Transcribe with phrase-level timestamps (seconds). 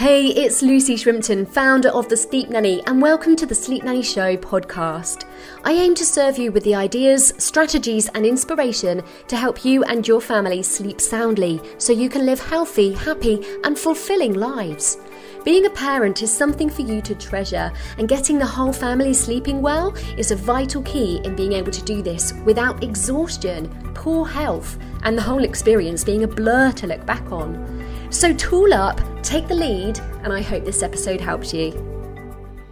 [0.00, 4.02] Hey, it's Lucy Shrimpton, founder of The Sleep Nanny, and welcome to the Sleep Nanny
[4.02, 5.26] Show podcast.
[5.62, 10.08] I aim to serve you with the ideas, strategies, and inspiration to help you and
[10.08, 14.96] your family sleep soundly so you can live healthy, happy, and fulfilling lives.
[15.44, 19.60] Being a parent is something for you to treasure, and getting the whole family sleeping
[19.60, 24.78] well is a vital key in being able to do this without exhaustion, poor health,
[25.02, 27.79] and the whole experience being a blur to look back on.
[28.10, 31.70] So tool up, take the lead, and I hope this episode helps you.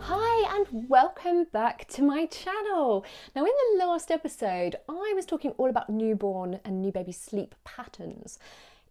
[0.00, 3.04] Hi, and welcome back to my channel.
[3.36, 7.54] Now, in the last episode, I was talking all about newborn and new baby sleep
[7.62, 8.40] patterns.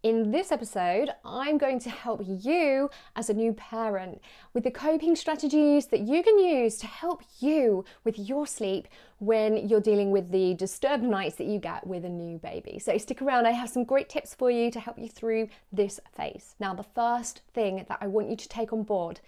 [0.04, 4.20] In this episode, I'm going to help you as a new parent
[4.54, 8.86] with the coping strategies that you can use to help you with your sleep
[9.18, 12.78] when you're dealing with the disturbed nights that you get with a new baby.
[12.78, 15.98] So stick around, I have some great tips for you to help you through this
[16.16, 16.54] phase.
[16.60, 19.18] Now, the first thing that I want you to take on board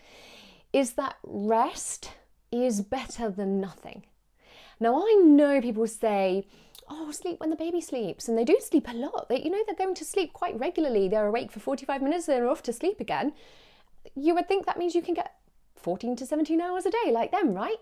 [0.73, 2.13] is that rest
[2.53, 4.05] is better than nothing.
[4.79, 6.47] Now, I know people say,
[6.91, 8.29] oh, sleep when the baby sleeps.
[8.29, 9.29] And they do sleep a lot.
[9.29, 11.09] They, you know, they're going to sleep quite regularly.
[11.09, 13.33] They're awake for 45 minutes, they're off to sleep again.
[14.15, 15.35] You would think that means you can get
[15.77, 17.77] 14 to 17 hours a day like them, right?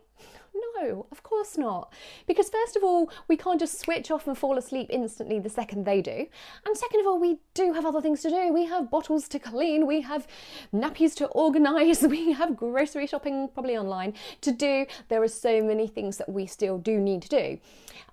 [0.55, 1.93] No, of course not.
[2.27, 5.85] Because, first of all, we can't just switch off and fall asleep instantly the second
[5.85, 6.27] they do.
[6.65, 8.53] And second of all, we do have other things to do.
[8.53, 10.27] We have bottles to clean, we have
[10.73, 14.87] nappies to organise, we have grocery shopping, probably online, to do.
[15.09, 17.59] There are so many things that we still do need to do.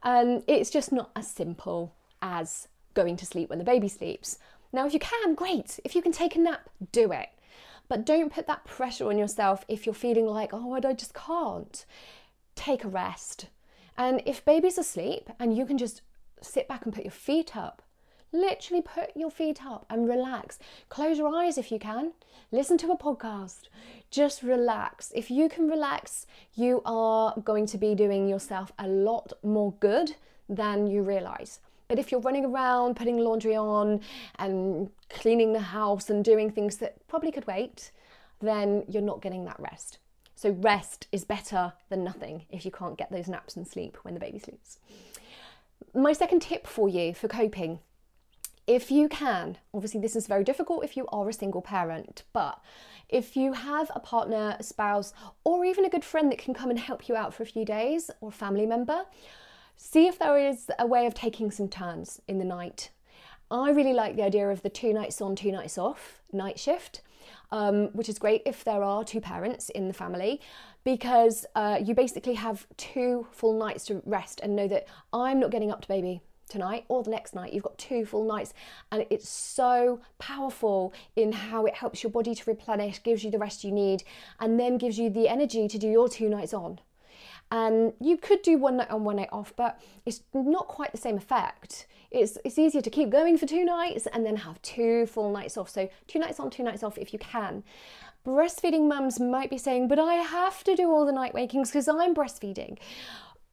[0.04, 4.40] And it's just not as simple as going to sleep when the baby sleeps.
[4.74, 5.80] Now, if you can, great.
[5.84, 7.30] If you can take a nap, do it.
[7.88, 11.86] But don't put that pressure on yourself if you're feeling like, oh, I just can't.
[12.56, 13.48] Take a rest.
[13.98, 16.02] And if baby's asleep and you can just
[16.42, 17.82] sit back and put your feet up,
[18.32, 20.60] literally put your feet up and relax.
[20.90, 22.12] Close your eyes if you can.
[22.52, 23.70] Listen to a podcast.
[24.12, 25.12] Just relax.
[25.16, 30.16] If you can relax, you are going to be doing yourself a lot more good
[30.50, 31.60] than you realize.
[31.88, 34.02] But if you're running around, putting laundry on,
[34.40, 37.92] and cleaning the house and doing things that probably could wait,
[38.42, 40.00] then you're not getting that rest.
[40.36, 44.14] So, rest is better than nothing if you can't get those naps and sleep when
[44.14, 44.80] the baby sleeps.
[45.94, 47.80] My second tip for you for coping
[48.68, 52.60] if you can, obviously, this is very difficult if you are a single parent, but
[53.10, 55.14] if you have a partner, a spouse,
[55.44, 57.64] or even a good friend that can come and help you out for a few
[57.64, 59.06] days or a family member,
[59.78, 62.90] See if there is a way of taking some turns in the night.
[63.50, 67.02] I really like the idea of the two nights on, two nights off night shift.
[67.52, 70.42] Um, which is great if there are two parents in the family
[70.84, 75.52] because uh, you basically have two full nights to rest and know that I'm not
[75.52, 77.54] getting up to baby tonight or the next night.
[77.54, 78.54] You've got two full nights,
[78.92, 83.40] and it's so powerful in how it helps your body to replenish, gives you the
[83.40, 84.04] rest you need,
[84.40, 86.80] and then gives you the energy to do your two nights on.
[87.52, 90.98] And you could do one night on, one night off, but it's not quite the
[90.98, 91.88] same effect.
[92.16, 95.58] It's, it's easier to keep going for two nights and then have two full nights
[95.58, 95.70] off.
[95.70, 97.64] So, two nights on, two nights off if you can.
[98.26, 101.88] Breastfeeding mums might be saying, but I have to do all the night wakings because
[101.88, 102.78] I'm breastfeeding.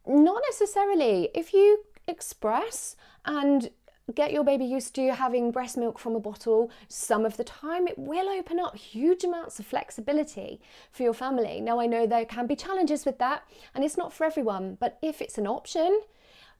[0.06, 1.28] Not necessarily.
[1.34, 3.70] If you express and
[4.14, 6.70] get your baby used to having breast milk from a bottle.
[6.88, 11.60] Some of the time it will open up huge amounts of flexibility for your family.
[11.60, 14.98] Now i know there can be challenges with that and it's not for everyone but
[15.02, 16.00] if it's an option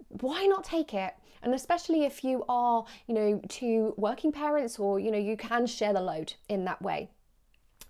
[0.08, 1.14] why not take it?
[1.42, 5.66] And especially if you are you know two working parents or you know you can
[5.66, 7.10] share the load in that way.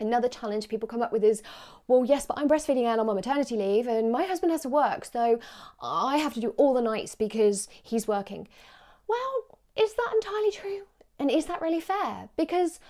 [0.01, 1.43] Another challenge people come up with is,
[1.87, 4.69] well, yes, but I'm breastfeeding and I'm on maternity leave, and my husband has to
[4.69, 5.39] work, so
[5.81, 8.49] I have to do all the nights because he's working.
[9.09, 10.83] Well, is that entirely true?
[11.19, 12.29] And is that really fair?
[12.37, 12.81] Because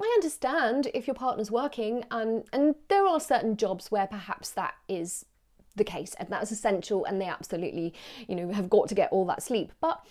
[0.00, 4.74] I understand if your partner's working, and, and there are certain jobs where perhaps that
[4.88, 5.26] is
[5.76, 7.94] the case and that's essential and they absolutely,
[8.28, 9.72] you know, have got to get all that sleep.
[9.80, 10.04] But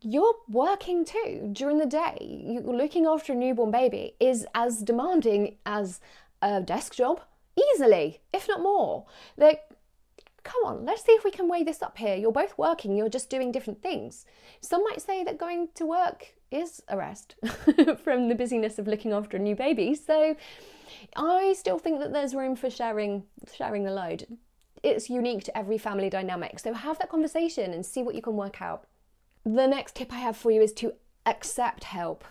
[0.00, 2.44] you're working too during the day.
[2.46, 6.00] You're looking after a newborn baby is as demanding as
[6.40, 7.20] a desk job,
[7.74, 9.06] easily, if not more.
[9.36, 9.62] Like
[10.48, 12.16] come on, let's see if we can weigh this up here.
[12.16, 14.24] You're both working, you're just doing different things.
[14.62, 17.34] Some might say that going to work is a rest
[18.02, 19.94] from the busyness of looking after a new baby.
[19.94, 20.36] So
[21.14, 23.24] I still think that there's room for sharing
[23.54, 24.38] sharing the load.
[24.82, 26.58] It's unique to every family dynamic.
[26.60, 28.86] So have that conversation and see what you can work out.
[29.44, 30.94] The next tip I have for you is to
[31.26, 32.24] accept help.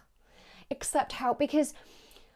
[0.71, 1.75] Accept help because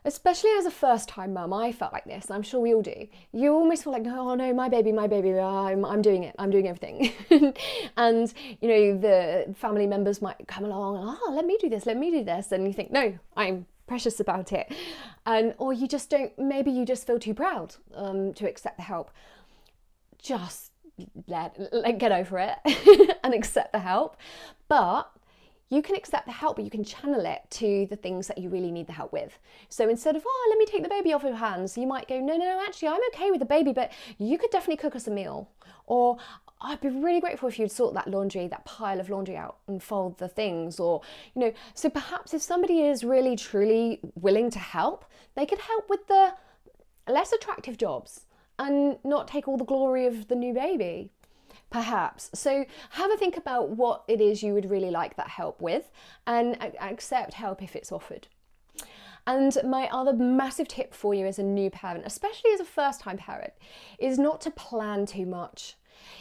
[0.05, 2.81] especially as a first time mum, I felt like this, and I'm sure we all
[2.81, 3.07] do.
[3.31, 6.49] You almost feel like, oh no, my baby, my baby, I'm, I'm doing it, I'm
[6.49, 7.13] doing everything.
[7.97, 11.97] and, you know, the family members might come along, oh, let me do this, let
[11.97, 12.51] me do this.
[12.51, 14.73] And you think, no, I'm precious about it,
[15.25, 16.37] and or you just don't.
[16.39, 19.11] Maybe you just feel too proud um, to accept the help.
[20.21, 20.71] Just
[21.27, 24.17] let, let get over it and accept the help,
[24.67, 25.11] but
[25.71, 28.49] you can accept the help, but you can channel it to the things that you
[28.49, 29.39] really need the help with.
[29.69, 32.19] So instead of, oh, let me take the baby off your hands, you might go,
[32.19, 35.07] no, no, no, actually, I'm okay with the baby, but you could definitely cook us
[35.07, 35.49] a meal.
[35.87, 36.17] Or
[36.59, 39.81] I'd be really grateful if you'd sort that laundry, that pile of laundry out and
[39.81, 40.77] fold the things.
[40.77, 41.01] Or,
[41.35, 45.89] you know, so perhaps if somebody is really, truly willing to help, they could help
[45.89, 46.33] with the
[47.07, 48.25] less attractive jobs
[48.59, 51.11] and not take all the glory of the new baby
[51.71, 52.29] perhaps.
[52.35, 55.89] So have a think about what it is you would really like that help with
[56.27, 58.27] and accept help if it's offered.
[59.25, 63.01] And my other massive tip for you as a new parent, especially as a first
[63.01, 63.53] time parent,
[63.99, 65.75] is not to plan too much.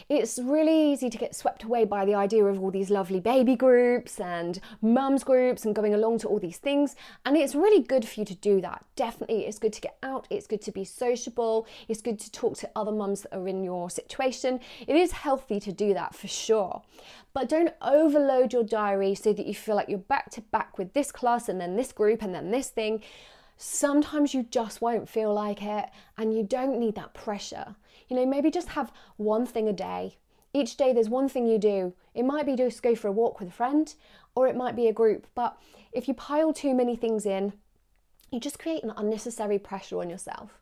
[0.09, 3.55] It's really easy to get swept away by the idea of all these lovely baby
[3.55, 6.95] groups and mums groups and going along to all these things.
[7.25, 8.85] And it's really good for you to do that.
[8.95, 12.57] Definitely, it's good to get out, it's good to be sociable, it's good to talk
[12.57, 14.59] to other mums that are in your situation.
[14.87, 16.81] It is healthy to do that for sure.
[17.33, 20.93] But don't overload your diary so that you feel like you're back to back with
[20.93, 23.01] this class and then this group and then this thing
[23.61, 25.85] sometimes you just won't feel like it
[26.17, 27.75] and you don't need that pressure.
[28.07, 30.17] You know, maybe just have one thing a day.
[30.51, 31.93] Each day there's one thing you do.
[32.15, 33.93] It might be just go for a walk with a friend
[34.35, 35.57] or it might be a group, but
[35.93, 37.53] if you pile too many things in,
[38.31, 40.59] you just create an unnecessary pressure on yourself.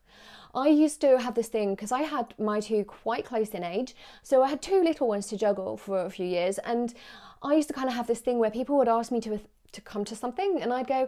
[0.54, 3.94] I used to have this thing because I had my two quite close in age,
[4.22, 6.92] so I had two little ones to juggle for a few years, and
[7.42, 9.40] I used to kind of have this thing where people would ask me to
[9.72, 11.06] to come to something, and I'd go,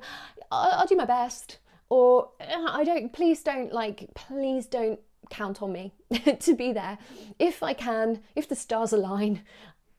[0.53, 1.59] I'll, I'll do my best
[1.93, 4.99] or I don't, please don't like, please don't
[5.29, 5.93] count on me
[6.41, 6.97] to be there.
[7.39, 9.43] If I can, if the stars align,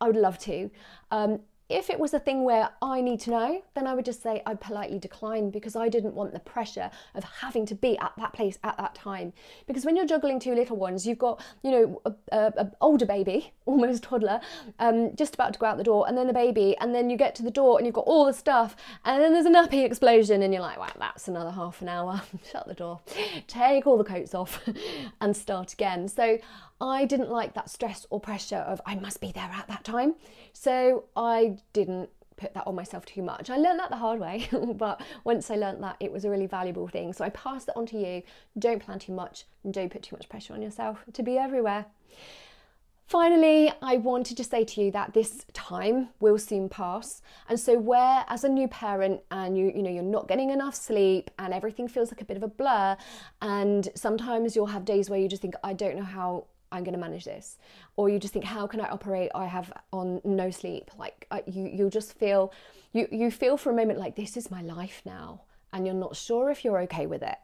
[0.01, 0.71] I would love to.
[1.11, 1.41] Um,
[1.73, 4.43] if it was a thing where I need to know, then I would just say
[4.45, 8.31] I politely decline because I didn't want the pressure of having to be at that
[8.31, 9.33] place at that time.
[9.65, 13.07] Because when you're juggling two little ones, you've got, you know, a, a, a older
[13.07, 14.39] baby, almost toddler,
[14.77, 17.17] um, just about to go out the door, and then the baby, and then you
[17.17, 19.83] get to the door and you've got all the stuff, and then there's a nappy
[19.83, 22.21] explosion, and you're like, wow, that's another half an hour.
[22.51, 23.01] Shut the door,
[23.47, 24.61] take all the coats off,
[25.21, 26.07] and start again.
[26.07, 26.37] So
[26.81, 30.15] I didn't like that stress or pressure of I must be there at that time.
[30.53, 33.49] So I didn't put that on myself too much.
[33.49, 36.47] I learned that the hard way, but once I learned that, it was a really
[36.47, 37.13] valuable thing.
[37.13, 38.23] So I passed it on to you.
[38.57, 41.85] Don't plan too much and don't put too much pressure on yourself to be everywhere.
[43.05, 47.21] Finally, I wanted to say to you that this time will soon pass.
[47.49, 50.73] And so where as a new parent and you you know you're not getting enough
[50.73, 52.97] sleep and everything feels like a bit of a blur
[53.41, 56.93] and sometimes you'll have days where you just think I don't know how I'm going
[56.93, 57.57] to manage this.
[57.95, 59.31] Or you just think, how can I operate?
[59.33, 60.91] I have on no sleep.
[60.97, 62.51] Like uh, you, you'll just feel,
[62.91, 65.43] you, you feel for a moment like this is my life now.
[65.71, 67.37] And you're not sure if you're okay with it.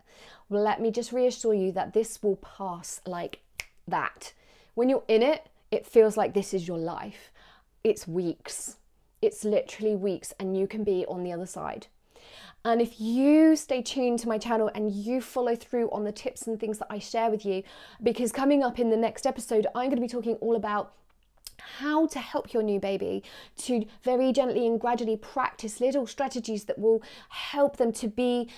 [0.50, 3.40] Well, let me just reassure you that this will pass like
[3.88, 4.34] that.
[4.74, 7.32] When you're in it, it feels like this is your life.
[7.84, 8.78] It's weeks.
[9.22, 11.88] It's literally weeks, and you can be on the other side.
[12.66, 16.46] And if you stay tuned to my channel and you follow through on the tips
[16.46, 17.64] and things that I share with you,
[18.04, 20.94] because coming up in the next episode, I'm going to be talking all about
[21.60, 23.24] how to help your new baby
[23.58, 28.50] to very gently and gradually practice little strategies that will help them to be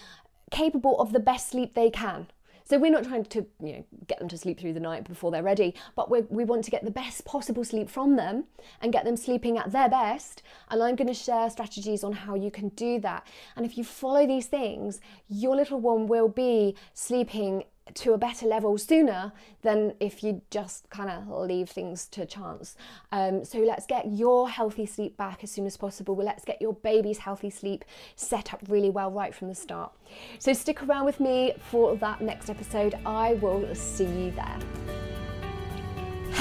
[0.51, 2.27] capable of the best sleep they can.
[2.63, 5.31] So we're not trying to you know, get them to sleep through the night before
[5.31, 8.45] they're ready, but we we want to get the best possible sleep from them
[8.81, 10.43] and get them sleeping at their best.
[10.69, 13.27] And I'm going to share strategies on how you can do that.
[13.55, 17.63] And if you follow these things, your little one will be sleeping
[17.95, 22.75] to a better level sooner than if you just kind of leave things to chance.
[23.11, 26.15] Um, so let's get your healthy sleep back as soon as possible.
[26.15, 29.91] Well, let's get your baby's healthy sleep set up really well right from the start.
[30.39, 32.95] So stick around with me for that next episode.
[33.05, 34.80] I will see you there.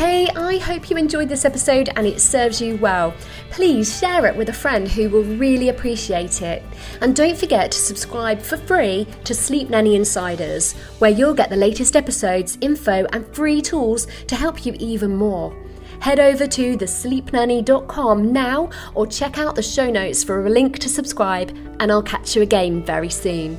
[0.00, 3.12] Hey, I hope you enjoyed this episode and it serves you well.
[3.50, 6.62] Please share it with a friend who will really appreciate it.
[7.02, 11.57] And don't forget to subscribe for free to Sleep Nanny Insiders, where you'll get the
[11.57, 15.54] latest episodes, info, and free tools to help you even more.
[16.00, 20.88] Head over to thesleepnanny.com now or check out the show notes for a link to
[20.88, 23.59] subscribe, and I'll catch you again very soon.